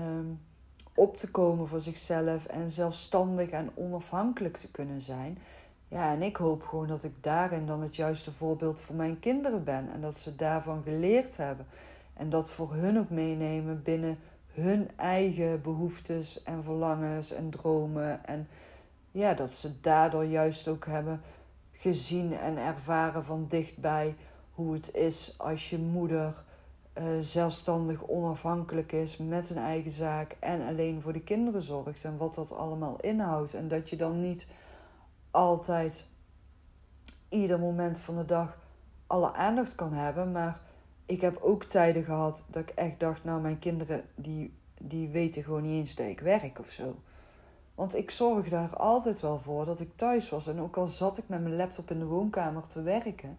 op 0.98 1.18
te 1.18 1.32
komen 1.32 1.68
voor 1.68 1.80
zichzelf 1.80 2.46
en 2.46 2.72
zelfstandig 2.72 3.50
en 3.50 3.72
onafhankelijk 3.75 4.58
te 4.58 4.72
kunnen 4.72 5.01
zijn. 5.01 5.38
Ja, 5.88 6.12
en 6.13 6.22
ik 6.22 6.36
hoop 6.36 6.63
gewoon 6.63 6.88
dat 6.88 7.04
ik 7.04 7.24
daarin 7.24 7.66
dan 7.66 7.82
het 7.82 7.96
juiste 7.96 8.32
voorbeeld 8.32 8.82
voor 8.82 8.96
mijn 8.96 9.20
kinderen 9.20 9.63
ben. 9.63 9.92
En 9.94 10.01
dat 10.01 10.20
ze 10.20 10.36
daarvan 10.36 10.84
geleerd 10.84 11.38
hebben. 11.38 11.66
En 12.13 12.30
dat 12.30 12.51
voor 12.51 12.74
hun 12.74 13.00
ook 13.00 13.10
meenemen 13.10 13.82
binnen 13.84 14.20
hun 14.51 14.89
eigen 14.96 15.62
behoeftes 15.62 16.44
en 16.44 16.63
verlangens 16.63 17.32
en 17.32 17.50
dromen. 17.50 18.25
En 18.25 18.48
ja, 19.12 19.34
dat 19.34 19.56
ze 19.56 19.80
daardoor 19.82 20.25
juist 20.25 20.68
ook 20.68 20.86
hebben 20.86 21.22
gezien 21.72 22.38
en 22.38 22.58
ervaren 22.58 23.24
van 23.25 23.46
dichtbij 23.48 24.16
hoe 24.51 24.74
het 24.74 24.94
is 24.94 25.36
als 25.38 25.70
je 25.70 25.77
moeder 25.77 26.44
uh, 27.00 27.04
zelfstandig 27.22 28.08
onafhankelijk 28.08 28.92
is 28.92 29.18
met 29.18 29.50
een 29.50 29.58
eigen 29.58 29.92
zaak 29.92 30.36
en 30.39 30.68
alleen 30.68 31.01
voor 31.01 31.13
de 31.13 31.22
kinderen 31.22 31.62
zorgt 31.62 32.04
en 32.04 32.18
wat 32.18 32.36
dat 32.36 32.51
allemaal 32.51 33.00
inhoudt. 33.00 33.54
En 33.54 33.68
dat 33.68 33.89
je 33.89 33.96
dan 33.96 34.20
niet 34.20 34.48
altijd 35.32 36.06
ieder 37.30 37.60
moment 37.60 38.00
van 38.00 38.18
de 38.18 38.25
dag 38.25 38.58
alle 39.08 39.34
aandacht 39.34 39.75
kan 39.75 39.94
hebben. 39.94 40.32
Maar 40.32 40.62
ik 41.06 41.22
heb 41.22 41.38
ook 41.42 41.63
tijden 41.63 42.04
gehad 42.04 42.44
dat 42.48 42.62
ik 42.62 42.70
echt 42.70 43.00
dacht, 43.00 43.24
nou 43.24 43.42
mijn 43.42 43.60
kinderen 43.60 44.04
die, 44.16 44.54
die 44.80 45.10
weten 45.10 45.44
gewoon 45.44 45.62
niet 45.62 45.80
eens 45.80 45.96
dat 45.96 46.08
ik 46.08 46.20
werk 46.20 46.60
of 46.60 46.70
zo. 46.70 46.96
Want 47.75 47.96
ik 47.96 48.12
zorg 48.12 48.50
daar 48.50 48.75
altijd 48.75 49.22
wel 49.22 49.39
voor 49.39 49.66
dat 49.66 49.80
ik 49.80 49.92
thuis 49.96 50.30
was. 50.30 50.48
En 50.48 50.60
ook 50.60 50.77
al 50.77 50.88
zat 50.88 51.18
ik 51.18 51.24
met 51.27 51.42
mijn 51.42 51.56
laptop 51.56 51.92
in 51.92 52.00
de 52.00 52.06
woonkamer 52.06 52.68
te 52.68 52.82
werken, 52.82 53.38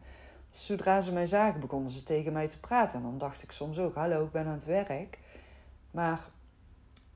zodra 0.50 1.00
ze 1.00 1.12
mij 1.12 1.26
zagen, 1.26 1.60
begonnen 1.60 1.90
ze 1.90 2.02
tegen 2.02 2.32
mij 2.32 2.48
te 2.48 2.60
praten. 2.60 2.96
En 2.96 3.02
dan 3.02 3.18
dacht 3.18 3.42
ik 3.42 3.50
soms 3.50 3.78
ook: 3.78 3.94
Hallo, 3.94 4.24
ik 4.24 4.30
ben 4.30 4.46
aan 4.46 4.52
het 4.52 4.64
werk. 4.64 5.18
Maar 5.90 6.30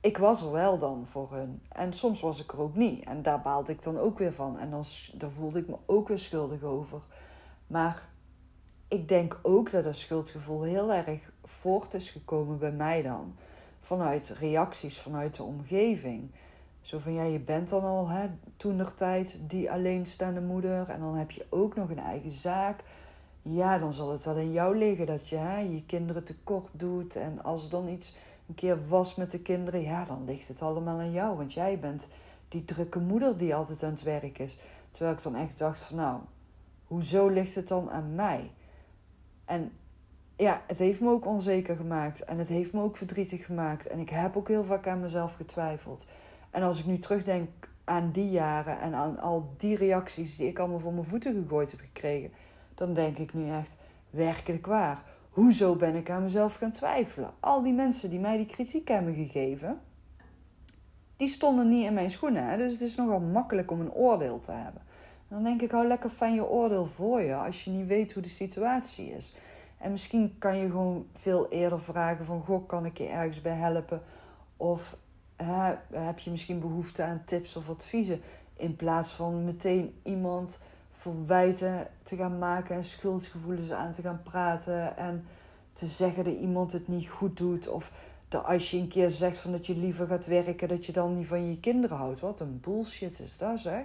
ik 0.01 0.19
was 0.19 0.43
er 0.43 0.53
wel 0.53 0.79
dan 0.79 1.07
voor 1.07 1.33
hun. 1.33 1.63
En 1.69 1.93
soms 1.93 2.21
was 2.21 2.43
ik 2.43 2.53
er 2.53 2.61
ook 2.61 2.75
niet. 2.75 3.05
En 3.05 3.23
daar 3.23 3.41
baalde 3.41 3.73
ik 3.73 3.83
dan 3.83 3.99
ook 3.99 4.19
weer 4.19 4.33
van. 4.33 4.59
En 4.59 4.71
dan, 4.71 4.85
daar 5.15 5.31
voelde 5.31 5.59
ik 5.59 5.69
me 5.69 5.77
ook 5.87 6.09
weer 6.09 6.19
schuldig 6.19 6.63
over. 6.63 7.01
Maar 7.67 8.09
ik 8.89 9.09
denk 9.09 9.39
ook 9.43 9.71
dat 9.71 9.85
dat 9.85 9.97
schuldgevoel 9.97 10.63
heel 10.63 10.93
erg 10.93 11.33
voort 11.45 11.95
is 11.95 12.11
gekomen 12.11 12.59
bij 12.59 12.73
mij 12.73 13.03
dan. 13.03 13.37
Vanuit 13.81 14.29
reacties 14.29 14.99
vanuit 14.99 15.37
de 15.37 15.43
omgeving. 15.43 16.31
Zo 16.81 16.99
van 16.99 17.13
ja, 17.13 17.23
je 17.23 17.41
bent 17.41 17.69
dan 17.69 17.83
al 17.83 18.09
hè, 18.09 18.29
tijd 18.95 19.41
die 19.43 19.71
alleenstaande 19.71 20.41
moeder. 20.41 20.89
En 20.89 21.01
dan 21.01 21.15
heb 21.15 21.31
je 21.31 21.47
ook 21.49 21.75
nog 21.75 21.91
een 21.91 21.99
eigen 21.99 22.31
zaak. 22.31 22.85
Ja, 23.43 23.79
dan 23.79 23.93
zal 23.93 24.11
het 24.11 24.25
wel 24.25 24.37
in 24.37 24.53
jou 24.53 24.77
liggen 24.77 25.07
dat 25.07 25.29
je 25.29 25.39
je 25.71 25.83
kinderen 25.87 26.25
tekort 26.25 26.71
doet. 26.73 27.17
En 27.17 27.43
als 27.43 27.65
er 27.65 27.71
dan 27.71 27.89
iets 27.89 28.17
een 28.49 28.55
keer 28.55 28.89
was 28.89 29.15
met 29.15 29.31
de 29.31 29.41
kinderen, 29.41 29.83
ja, 29.83 30.05
dan 30.05 30.25
ligt 30.25 30.49
het 30.49 30.63
allemaal 30.63 30.99
aan 30.99 31.13
jou. 31.13 31.37
Want 31.37 31.53
jij 31.53 31.79
bent 31.79 32.09
die 32.49 32.65
drukke 32.65 32.99
moeder 32.99 33.37
die 33.37 33.55
altijd 33.55 33.83
aan 33.83 33.91
het 33.91 34.03
werk 34.03 34.39
is. 34.39 34.59
Terwijl 34.91 35.17
ik 35.17 35.23
dan 35.23 35.35
echt 35.35 35.59
dacht 35.59 35.81
van 35.81 35.97
nou, 35.97 36.21
hoezo 36.87 37.29
ligt 37.29 37.55
het 37.55 37.69
dan 37.69 37.91
aan 37.91 38.15
mij? 38.15 38.51
En 39.45 39.73
ja, 40.37 40.63
het 40.67 40.79
heeft 40.79 41.01
me 41.01 41.11
ook 41.11 41.27
onzeker 41.27 41.77
gemaakt. 41.77 42.25
En 42.25 42.39
het 42.39 42.49
heeft 42.49 42.73
me 42.73 42.83
ook 42.83 42.97
verdrietig 42.97 43.45
gemaakt. 43.45 43.87
En 43.87 43.99
ik 43.99 44.11
heb 44.11 44.37
ook 44.37 44.49
heel 44.49 44.65
vaak 44.65 44.87
aan 44.87 45.01
mezelf 45.01 45.35
getwijfeld. 45.35 46.07
En 46.51 46.63
als 46.63 46.79
ik 46.79 46.87
nu 46.87 46.99
terugdenk 46.99 47.49
aan 47.85 48.11
die 48.11 48.31
jaren 48.31 48.81
en 48.81 48.95
aan 48.95 49.19
al 49.19 49.55
die 49.57 49.77
reacties 49.77 50.37
die 50.37 50.49
ik 50.49 50.59
allemaal 50.59 50.79
voor 50.79 50.93
mijn 50.93 51.07
voeten 51.07 51.43
gegooid 51.43 51.71
heb 51.71 51.81
gekregen, 51.81 52.33
dan 52.75 52.95
denk 52.95 53.19
ik 53.19 53.35
nu 53.35 53.51
echt 53.51 53.77
werkelijk 54.11 54.67
waar. 54.67 55.03
Hoezo 55.31 55.77
ben 55.77 55.95
ik 55.95 56.11
aan 56.11 56.23
mezelf 56.23 56.55
gaan 56.55 56.73
twijfelen? 56.73 57.31
Al 57.41 57.63
die 57.63 57.73
mensen 57.73 58.11
die 58.11 58.21
mij 58.21 58.37
die 58.37 58.47
kritiek 58.47 58.89
hebben 58.89 59.15
gegeven, 59.15 59.81
die 61.17 61.29
stonden 61.29 61.69
niet 61.69 61.85
in 61.85 61.95
mijn 61.95 62.11
schoenen. 62.11 62.59
Dus 62.59 62.73
het 62.73 62.83
is 62.83 62.95
nogal 62.95 63.21
makkelijk 63.21 63.71
om 63.71 63.81
een 63.81 63.93
oordeel 63.93 64.39
te 64.39 64.53
hebben. 64.53 64.83
En 65.29 65.39
dan 65.39 65.45
denk 65.45 65.63
ik, 65.63 65.71
hou 65.71 65.87
lekker 65.87 66.11
van 66.11 66.35
je 66.35 66.49
oordeel 66.49 66.87
voor 66.87 67.21
je 67.21 67.35
als 67.35 67.65
je 67.65 67.71
niet 67.71 67.87
weet 67.87 68.13
hoe 68.13 68.23
de 68.23 68.29
situatie 68.29 69.15
is. 69.15 69.35
En 69.79 69.91
misschien 69.91 70.39
kan 70.39 70.57
je 70.57 70.67
gewoon 70.67 71.07
veel 71.13 71.49
eerder 71.49 71.81
vragen 71.81 72.25
van, 72.25 72.45
goh, 72.45 72.67
kan 72.67 72.85
ik 72.85 72.99
je 72.99 73.07
ergens 73.07 73.41
bij 73.41 73.57
helpen? 73.57 74.03
Of 74.57 74.97
heb 75.93 76.19
je 76.19 76.31
misschien 76.31 76.61
behoefte 76.61 77.03
aan 77.03 77.23
tips 77.25 77.57
of 77.57 77.69
adviezen? 77.69 78.21
In 78.57 78.77
plaats 78.77 79.13
van 79.13 79.45
meteen 79.45 79.95
iemand 80.03 80.61
verwijten 80.93 81.89
te 82.03 82.17
gaan 82.17 82.39
maken 82.39 82.77
en 82.77 82.85
schuldgevoelens 82.85 83.71
aan 83.71 83.93
te 83.93 84.03
gaan 84.03 84.23
praten 84.23 84.97
en 84.97 85.25
te 85.73 85.87
zeggen 85.87 86.25
dat 86.25 86.35
iemand 86.35 86.73
het 86.73 86.89
niet 86.89 87.09
goed 87.09 87.37
doet. 87.37 87.69
Of 87.69 87.93
dat 88.29 88.45
als 88.45 88.71
je 88.71 88.77
een 88.79 88.89
keer 88.89 89.11
zegt 89.11 89.39
van 89.39 89.51
dat 89.51 89.67
je 89.67 89.77
liever 89.77 90.07
gaat 90.07 90.27
werken, 90.27 90.69
dat 90.69 90.87
je 90.87 90.93
dan 90.93 91.17
niet 91.17 91.27
van 91.27 91.49
je 91.49 91.61
kinderen 91.61 91.97
houdt. 91.97 92.21
Wat 92.21 92.41
een 92.41 92.61
bullshit 92.61 93.21
is 93.21 93.37
dat 93.37 93.61
zeg. 93.61 93.85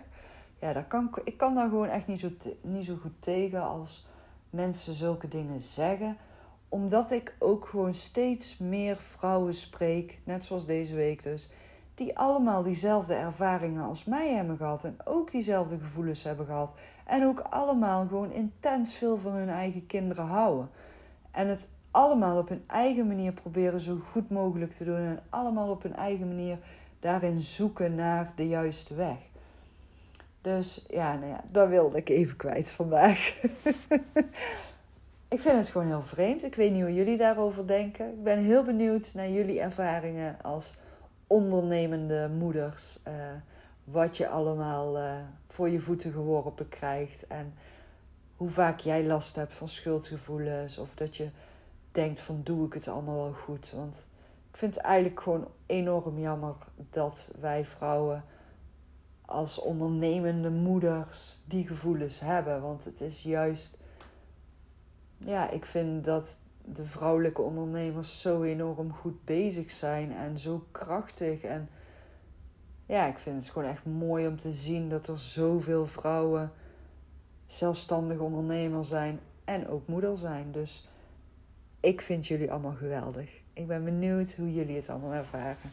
Ja, 0.60 0.74
dat 0.74 0.88
kan, 0.88 1.12
ik 1.24 1.38
kan 1.38 1.56
daar 1.56 1.70
gewoon 1.70 1.90
echt 1.90 2.08
niet 2.08 2.20
zo, 2.20 2.30
niet 2.62 2.86
zo 2.86 2.96
goed 3.02 3.22
tegen 3.22 3.62
als 3.62 4.08
mensen 4.50 4.94
zulke 4.94 5.28
dingen 5.28 5.60
zeggen. 5.60 6.18
Omdat 6.70 7.12
ik 7.12 7.36
ook 7.40 7.66
gewoon 7.66 7.94
steeds 7.94 8.58
meer 8.58 8.98
vrouwen 8.98 9.54
spreek, 9.54 10.20
net 10.24 10.46
zoals 10.46 10.66
deze 10.66 10.96
week 10.96 11.24
dus, 11.24 11.50
die 11.98 12.18
allemaal 12.18 12.64
diezelfde 12.64 13.14
ervaringen 13.14 13.84
als 13.84 14.06
mij 14.06 14.34
hebben 14.34 14.58
gehad 14.58 14.84
en 14.84 14.98
ook 15.06 15.32
diezelfde 15.32 15.78
gevoelens 15.80 16.24
hebben 16.24 16.46
gehad. 16.46 16.74
En 17.06 17.24
ook 17.24 17.40
allemaal 17.40 18.08
gewoon 18.08 18.32
intens 18.32 18.96
veel 18.96 19.18
van 19.18 19.32
hun 19.32 19.50
eigen 19.50 19.86
kinderen 19.86 20.26
houden. 20.26 20.70
En 21.32 21.48
het 21.48 21.70
allemaal 21.92 22.38
op 22.38 22.50
hun 22.50 22.64
eigen 22.68 23.08
manier 23.08 23.34
proberen 23.34 23.80
zo 23.80 23.98
goed 24.12 24.30
mogelijk 24.30 24.72
te 24.72 24.84
doen. 24.84 24.96
En 24.98 25.20
allemaal 25.30 25.70
op 25.70 25.84
hun 25.84 25.96
eigen 25.96 26.28
manier 26.28 26.58
daarin 27.00 27.42
zoeken 27.42 27.96
naar 27.96 28.32
de 28.36 28.48
juiste 28.48 28.96
weg. 28.96 29.18
Dus 30.42 30.86
ja, 30.90 31.16
nou 31.16 31.32
ja, 31.32 31.44
dat 31.52 31.70
wilde 31.70 31.98
ik 31.98 32.10
even 32.10 32.36
kwijt 32.36 32.72
vandaag. 32.72 33.34
ik 35.36 35.40
vind 35.40 35.58
het 35.58 35.70
gewoon 35.70 35.88
heel 35.88 36.04
vreemd. 36.04 36.44
Ik 36.44 36.56
weet 36.56 36.72
niet 36.72 36.82
hoe 36.82 36.94
jullie 36.94 37.18
daarover 37.18 37.68
denken. 37.68 38.08
Ik 38.08 38.24
ben 38.24 38.40
heel 38.40 38.64
benieuwd 38.64 39.12
naar 39.14 39.30
jullie 39.30 39.60
ervaringen 39.60 40.38
als 40.42 40.76
ondernemende 41.28 42.30
moeders. 42.38 43.00
Uh, 43.08 43.14
wat 43.84 44.18
je 44.18 44.28
allemaal 44.28 44.98
uh, 44.98 45.16
voor 45.48 45.70
je 45.70 45.80
voeten 45.80 46.12
geworpen 46.12 46.70
krijgt. 46.70 47.28
En 47.28 47.54
hoe 48.36 48.50
vaak 48.50 48.80
jij 48.80 49.06
last 49.06 49.36
hebt 49.36 49.54
van 49.54 49.68
schuldgevoelens. 49.68 50.78
Of 50.78 50.94
dat 50.94 51.18
je 51.18 51.30
denkt 51.92 52.22
van 52.22 52.42
doe 52.44 52.66
ik 52.66 52.74
het 52.74 52.88
allemaal 52.88 53.16
wel 53.16 53.34
goed. 53.34 53.72
Want 53.76 54.06
ik 54.50 54.58
vind 54.58 54.76
het 54.76 54.84
eigenlijk 54.84 55.22
gewoon 55.22 55.48
enorm 55.66 56.20
jammer 56.20 56.56
dat 56.90 57.32
wij 57.40 57.66
vrouwen 57.66 58.24
als 59.26 59.60
ondernemende 59.60 60.50
moeders 60.50 61.40
die 61.46 61.68
gevoelens 61.68 62.20
hebben. 62.20 62.62
Want 62.62 62.86
het 62.86 63.02
is 63.02 63.24
juist. 63.24 63.78
Ja, 65.18 65.50
ik 65.50 65.66
vind 65.66 66.06
dat 66.06 66.38
de 66.74 66.86
vrouwelijke 66.86 67.42
ondernemers 67.42 68.22
zo 68.22 68.44
enorm 68.44 68.94
goed 68.94 69.26
bezig 69.26 69.72
zijn 69.72 70.12
en 70.12 70.38
zo 70.38 70.66
krachtig. 70.72 71.42
En 71.42 71.70
ja, 72.86 73.06
ik 73.06 73.18
vind 73.18 73.42
het 73.42 73.52
gewoon 73.52 73.70
echt 73.70 73.86
mooi 73.86 74.28
om 74.28 74.38
te 74.38 74.54
zien 74.54 74.90
dat 74.90 75.08
er 75.08 75.18
zoveel 75.18 75.88
vrouwen 75.88 76.52
zelfstandig 77.46 78.20
ondernemer 78.20 78.86
zijn 78.86 79.20
en 79.44 79.68
ook 79.68 79.88
moeder 79.88 80.18
zijn. 80.18 80.52
Dus 80.52 80.90
ik 81.80 82.02
vind 82.02 82.28
jullie 82.28 82.52
allemaal 82.52 82.76
geweldig. 82.76 83.30
Ik 83.54 83.68
ben 83.68 83.84
benieuwd 83.84 84.34
hoe 84.34 84.54
jullie 84.54 84.76
het 84.76 84.90
allemaal 84.90 85.14
ervaren. 85.14 85.72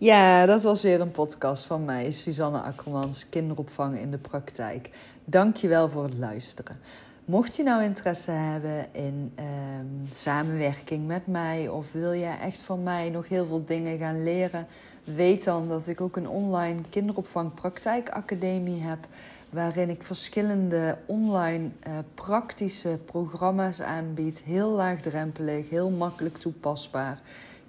Ja, 0.00 0.46
dat 0.46 0.62
was 0.62 0.82
weer 0.82 1.00
een 1.00 1.10
podcast 1.10 1.66
van 1.66 1.84
mij, 1.84 2.10
Suzanne 2.10 2.58
Akkermans, 2.58 3.28
kinderopvang 3.28 3.98
in 3.98 4.10
de 4.10 4.18
praktijk. 4.18 4.90
Dankjewel 5.24 5.90
voor 5.90 6.04
het 6.04 6.18
luisteren. 6.18 6.80
Mocht 7.24 7.56
je 7.56 7.62
nou 7.62 7.82
interesse 7.82 8.30
hebben 8.30 8.86
in 8.92 9.32
ehm, 9.34 9.86
samenwerking 10.10 11.06
met 11.06 11.26
mij 11.26 11.68
of 11.68 11.92
wil 11.92 12.12
je 12.12 12.26
echt 12.26 12.58
van 12.58 12.82
mij 12.82 13.10
nog 13.10 13.28
heel 13.28 13.46
veel 13.46 13.64
dingen 13.64 13.98
gaan 13.98 14.22
leren, 14.22 14.66
weet 15.04 15.44
dan 15.44 15.68
dat 15.68 15.86
ik 15.86 16.00
ook 16.00 16.16
een 16.16 16.28
online 16.28 16.80
kinderopvang 16.90 17.54
praktijkacademie 17.54 18.82
heb 18.82 19.06
waarin 19.50 19.90
ik 19.90 20.02
verschillende 20.02 20.98
online 21.06 21.64
uh, 21.86 21.92
praktische 22.14 22.98
programma's 23.04 23.80
aanbied, 23.80 24.42
heel 24.42 24.70
laagdrempelig, 24.70 25.70
heel 25.70 25.90
makkelijk 25.90 26.36
toepasbaar. 26.36 27.20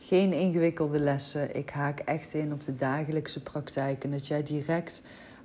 Geen 0.10 0.34
ingewikkelde 0.34 1.00
lessen. 1.00 1.56
Ik 1.56 1.70
haak 1.70 2.00
echt 2.00 2.34
in 2.34 2.54
op 2.54 2.64
de 2.64 2.76
dagelijkse 2.76 3.44
praktijk 3.44 4.04
en 4.04 4.12
dat 4.12 4.28
jij 4.28 4.44
direct 4.44 5.02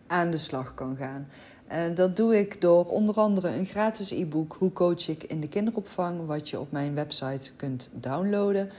aan 0.06 0.30
de 0.30 0.38
slag 0.38 0.74
kan 0.74 0.96
gaan. 0.96 1.28
En 1.66 1.94
dat 1.94 2.16
doe 2.16 2.38
ik 2.38 2.60
door 2.60 2.84
onder 2.84 3.14
andere 3.14 3.48
een 3.48 3.66
gratis 3.66 4.10
e-book 4.10 4.56
Hoe 4.58 4.72
coach 4.72 5.08
ik 5.08 5.22
in 5.22 5.40
de 5.40 5.48
kinderopvang, 5.48 6.26
wat 6.26 6.50
je 6.50 6.60
op 6.60 6.72
mijn 6.72 6.94
website 6.94 7.52
kunt 7.56 7.90
downloaden. 7.92 8.70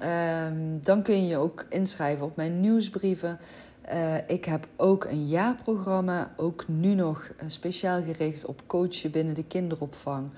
Ehm, 0.00 0.78
dan 0.82 1.02
kun 1.02 1.14
je 1.14 1.26
je 1.26 1.36
ook 1.36 1.66
inschrijven 1.68 2.24
op 2.24 2.36
mijn 2.36 2.60
nieuwsbrieven. 2.60 3.38
Uh, 3.92 4.14
ik 4.26 4.44
heb 4.44 4.66
ook 4.76 5.04
een 5.04 5.26
jaarprogramma, 5.26 6.34
ook 6.36 6.68
nu 6.68 6.94
nog 6.94 7.30
speciaal 7.46 8.02
gericht 8.02 8.44
op 8.44 8.62
coachen 8.66 9.10
binnen 9.10 9.34
de 9.34 9.44
kinderopvang. 9.44 10.30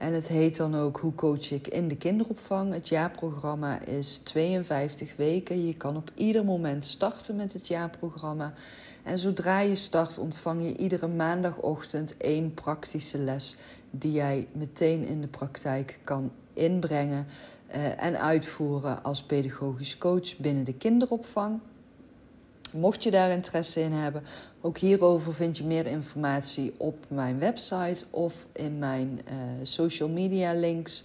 En 0.00 0.12
het 0.12 0.28
heet 0.28 0.56
dan 0.56 0.74
ook 0.74 0.98
Hoe 0.98 1.14
coach 1.14 1.50
ik 1.50 1.68
in 1.68 1.88
de 1.88 1.96
kinderopvang. 1.96 2.72
Het 2.72 2.88
jaarprogramma 2.88 3.84
is 3.84 4.16
52 4.16 5.16
weken. 5.16 5.66
Je 5.66 5.74
kan 5.74 5.96
op 5.96 6.10
ieder 6.14 6.44
moment 6.44 6.86
starten 6.86 7.36
met 7.36 7.52
het 7.52 7.68
jaarprogramma. 7.68 8.52
En 9.02 9.18
zodra 9.18 9.60
je 9.60 9.74
start, 9.74 10.18
ontvang 10.18 10.62
je 10.62 10.76
iedere 10.76 11.08
maandagochtend 11.08 12.16
één 12.16 12.54
praktische 12.54 13.18
les 13.18 13.56
die 13.90 14.12
jij 14.12 14.48
meteen 14.52 15.04
in 15.04 15.20
de 15.20 15.26
praktijk 15.26 15.98
kan 16.04 16.30
inbrengen 16.52 17.26
uh, 17.74 18.02
en 18.02 18.20
uitvoeren 18.20 19.02
als 19.02 19.22
pedagogisch 19.22 19.98
coach 19.98 20.36
binnen 20.36 20.64
de 20.64 20.74
kinderopvang. 20.74 21.60
Mocht 22.72 23.02
je 23.02 23.10
daar 23.10 23.30
interesse 23.30 23.80
in 23.80 23.92
hebben, 23.92 24.22
ook 24.60 24.78
hierover 24.78 25.34
vind 25.34 25.58
je 25.58 25.64
meer 25.64 25.86
informatie 25.86 26.74
op 26.76 27.04
mijn 27.08 27.38
website 27.38 28.04
of 28.10 28.46
in 28.52 28.78
mijn 28.78 29.20
uh, 29.28 29.34
social 29.62 30.08
media 30.08 30.52
links. 30.52 31.04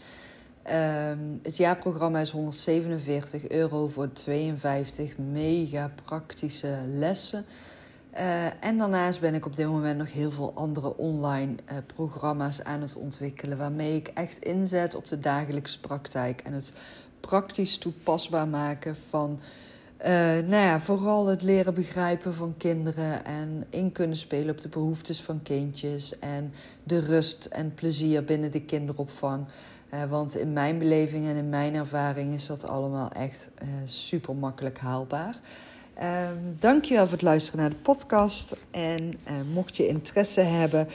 Um, 0.71 1.39
het 1.43 1.57
jaarprogramma 1.57 2.19
is 2.19 2.31
147 2.31 3.49
euro 3.49 3.87
voor 3.87 4.11
52 4.11 5.17
mega 5.17 5.91
praktische 6.05 6.77
lessen. 6.87 7.45
Uh, 8.13 8.45
en 8.63 8.77
daarnaast 8.77 9.19
ben 9.19 9.33
ik 9.33 9.45
op 9.45 9.55
dit 9.55 9.67
moment 9.67 9.97
nog 9.97 10.11
heel 10.11 10.31
veel 10.31 10.51
andere 10.55 10.97
online 10.97 11.55
uh, 11.71 11.77
programma's 11.95 12.63
aan 12.63 12.81
het 12.81 12.95
ontwikkelen. 12.95 13.57
Waarmee 13.57 13.95
ik 13.95 14.07
echt 14.07 14.39
inzet 14.39 14.95
op 14.95 15.07
de 15.07 15.19
dagelijkse 15.19 15.79
praktijk 15.79 16.41
en 16.41 16.53
het 16.53 16.71
praktisch 17.19 17.77
toepasbaar 17.77 18.47
maken 18.47 18.95
van 19.09 19.39
uh, 20.05 20.11
nou 20.47 20.63
ja, 20.63 20.79
vooral 20.79 21.27
het 21.27 21.41
leren 21.41 21.73
begrijpen 21.73 22.33
van 22.33 22.53
kinderen 22.57 23.25
en 23.25 23.65
in 23.69 23.91
kunnen 23.91 24.17
spelen 24.17 24.49
op 24.49 24.61
de 24.61 24.69
behoeftes 24.69 25.21
van 25.21 25.41
kindjes 25.41 26.19
en 26.19 26.53
de 26.83 26.99
rust 26.99 27.45
en 27.45 27.73
plezier 27.73 28.23
binnen 28.23 28.51
de 28.51 28.61
kinderopvang. 28.61 29.45
Uh, 29.93 30.03
want 30.09 30.37
in 30.37 30.53
mijn 30.53 30.77
beleving 30.77 31.27
en 31.27 31.35
in 31.35 31.49
mijn 31.49 31.75
ervaring 31.75 32.33
is 32.33 32.47
dat 32.47 32.65
allemaal 32.65 33.11
echt 33.11 33.49
uh, 33.61 33.67
super 33.85 34.35
makkelijk 34.35 34.77
haalbaar. 34.77 35.35
Uh, 36.01 36.27
dankjewel 36.59 37.03
voor 37.03 37.13
het 37.13 37.21
luisteren 37.21 37.59
naar 37.59 37.69
de 37.69 37.75
podcast. 37.75 38.55
En 38.71 39.13
mocht 39.53 39.77
je 39.77 39.87
interesse 39.87 40.41
hebben 40.41 40.87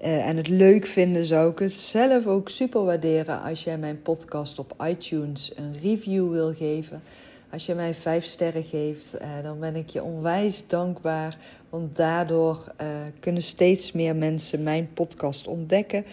en 0.00 0.36
het 0.36 0.48
leuk 0.48 0.86
vinden, 0.86 1.24
zou 1.24 1.50
ik 1.50 1.58
het 1.58 1.72
zelf 1.72 2.26
ook 2.26 2.48
super 2.48 2.84
waarderen 2.84 3.42
als 3.42 3.64
jij 3.64 3.78
mijn 3.78 4.02
podcast 4.02 4.58
op 4.58 4.74
iTunes 4.82 5.52
een 5.56 5.74
review 5.82 6.30
wil 6.30 6.54
geven. 6.54 7.02
Als 7.50 7.66
je 7.66 7.74
mij 7.74 7.94
vijf 7.94 8.24
sterren 8.24 8.64
geeft, 8.64 9.14
uh, 9.22 9.42
dan 9.42 9.60
ben 9.60 9.76
ik 9.76 9.88
je 9.88 10.02
onwijs 10.02 10.66
dankbaar. 10.66 11.38
Want 11.70 11.96
daardoor 11.96 12.72
uh, 12.80 12.86
kunnen 13.20 13.42
steeds 13.42 13.92
meer 13.92 14.16
mensen 14.16 14.62
mijn 14.62 14.92
podcast 14.92 15.46
ontdekken. 15.46 16.04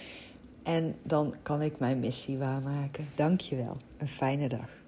En 0.63 0.95
dan 1.03 1.33
kan 1.41 1.61
ik 1.61 1.79
mijn 1.79 1.99
missie 1.99 2.37
waarmaken. 2.37 3.09
Dank 3.15 3.41
je 3.41 3.55
wel. 3.55 3.77
Een 3.97 4.07
fijne 4.07 4.47
dag. 4.47 4.82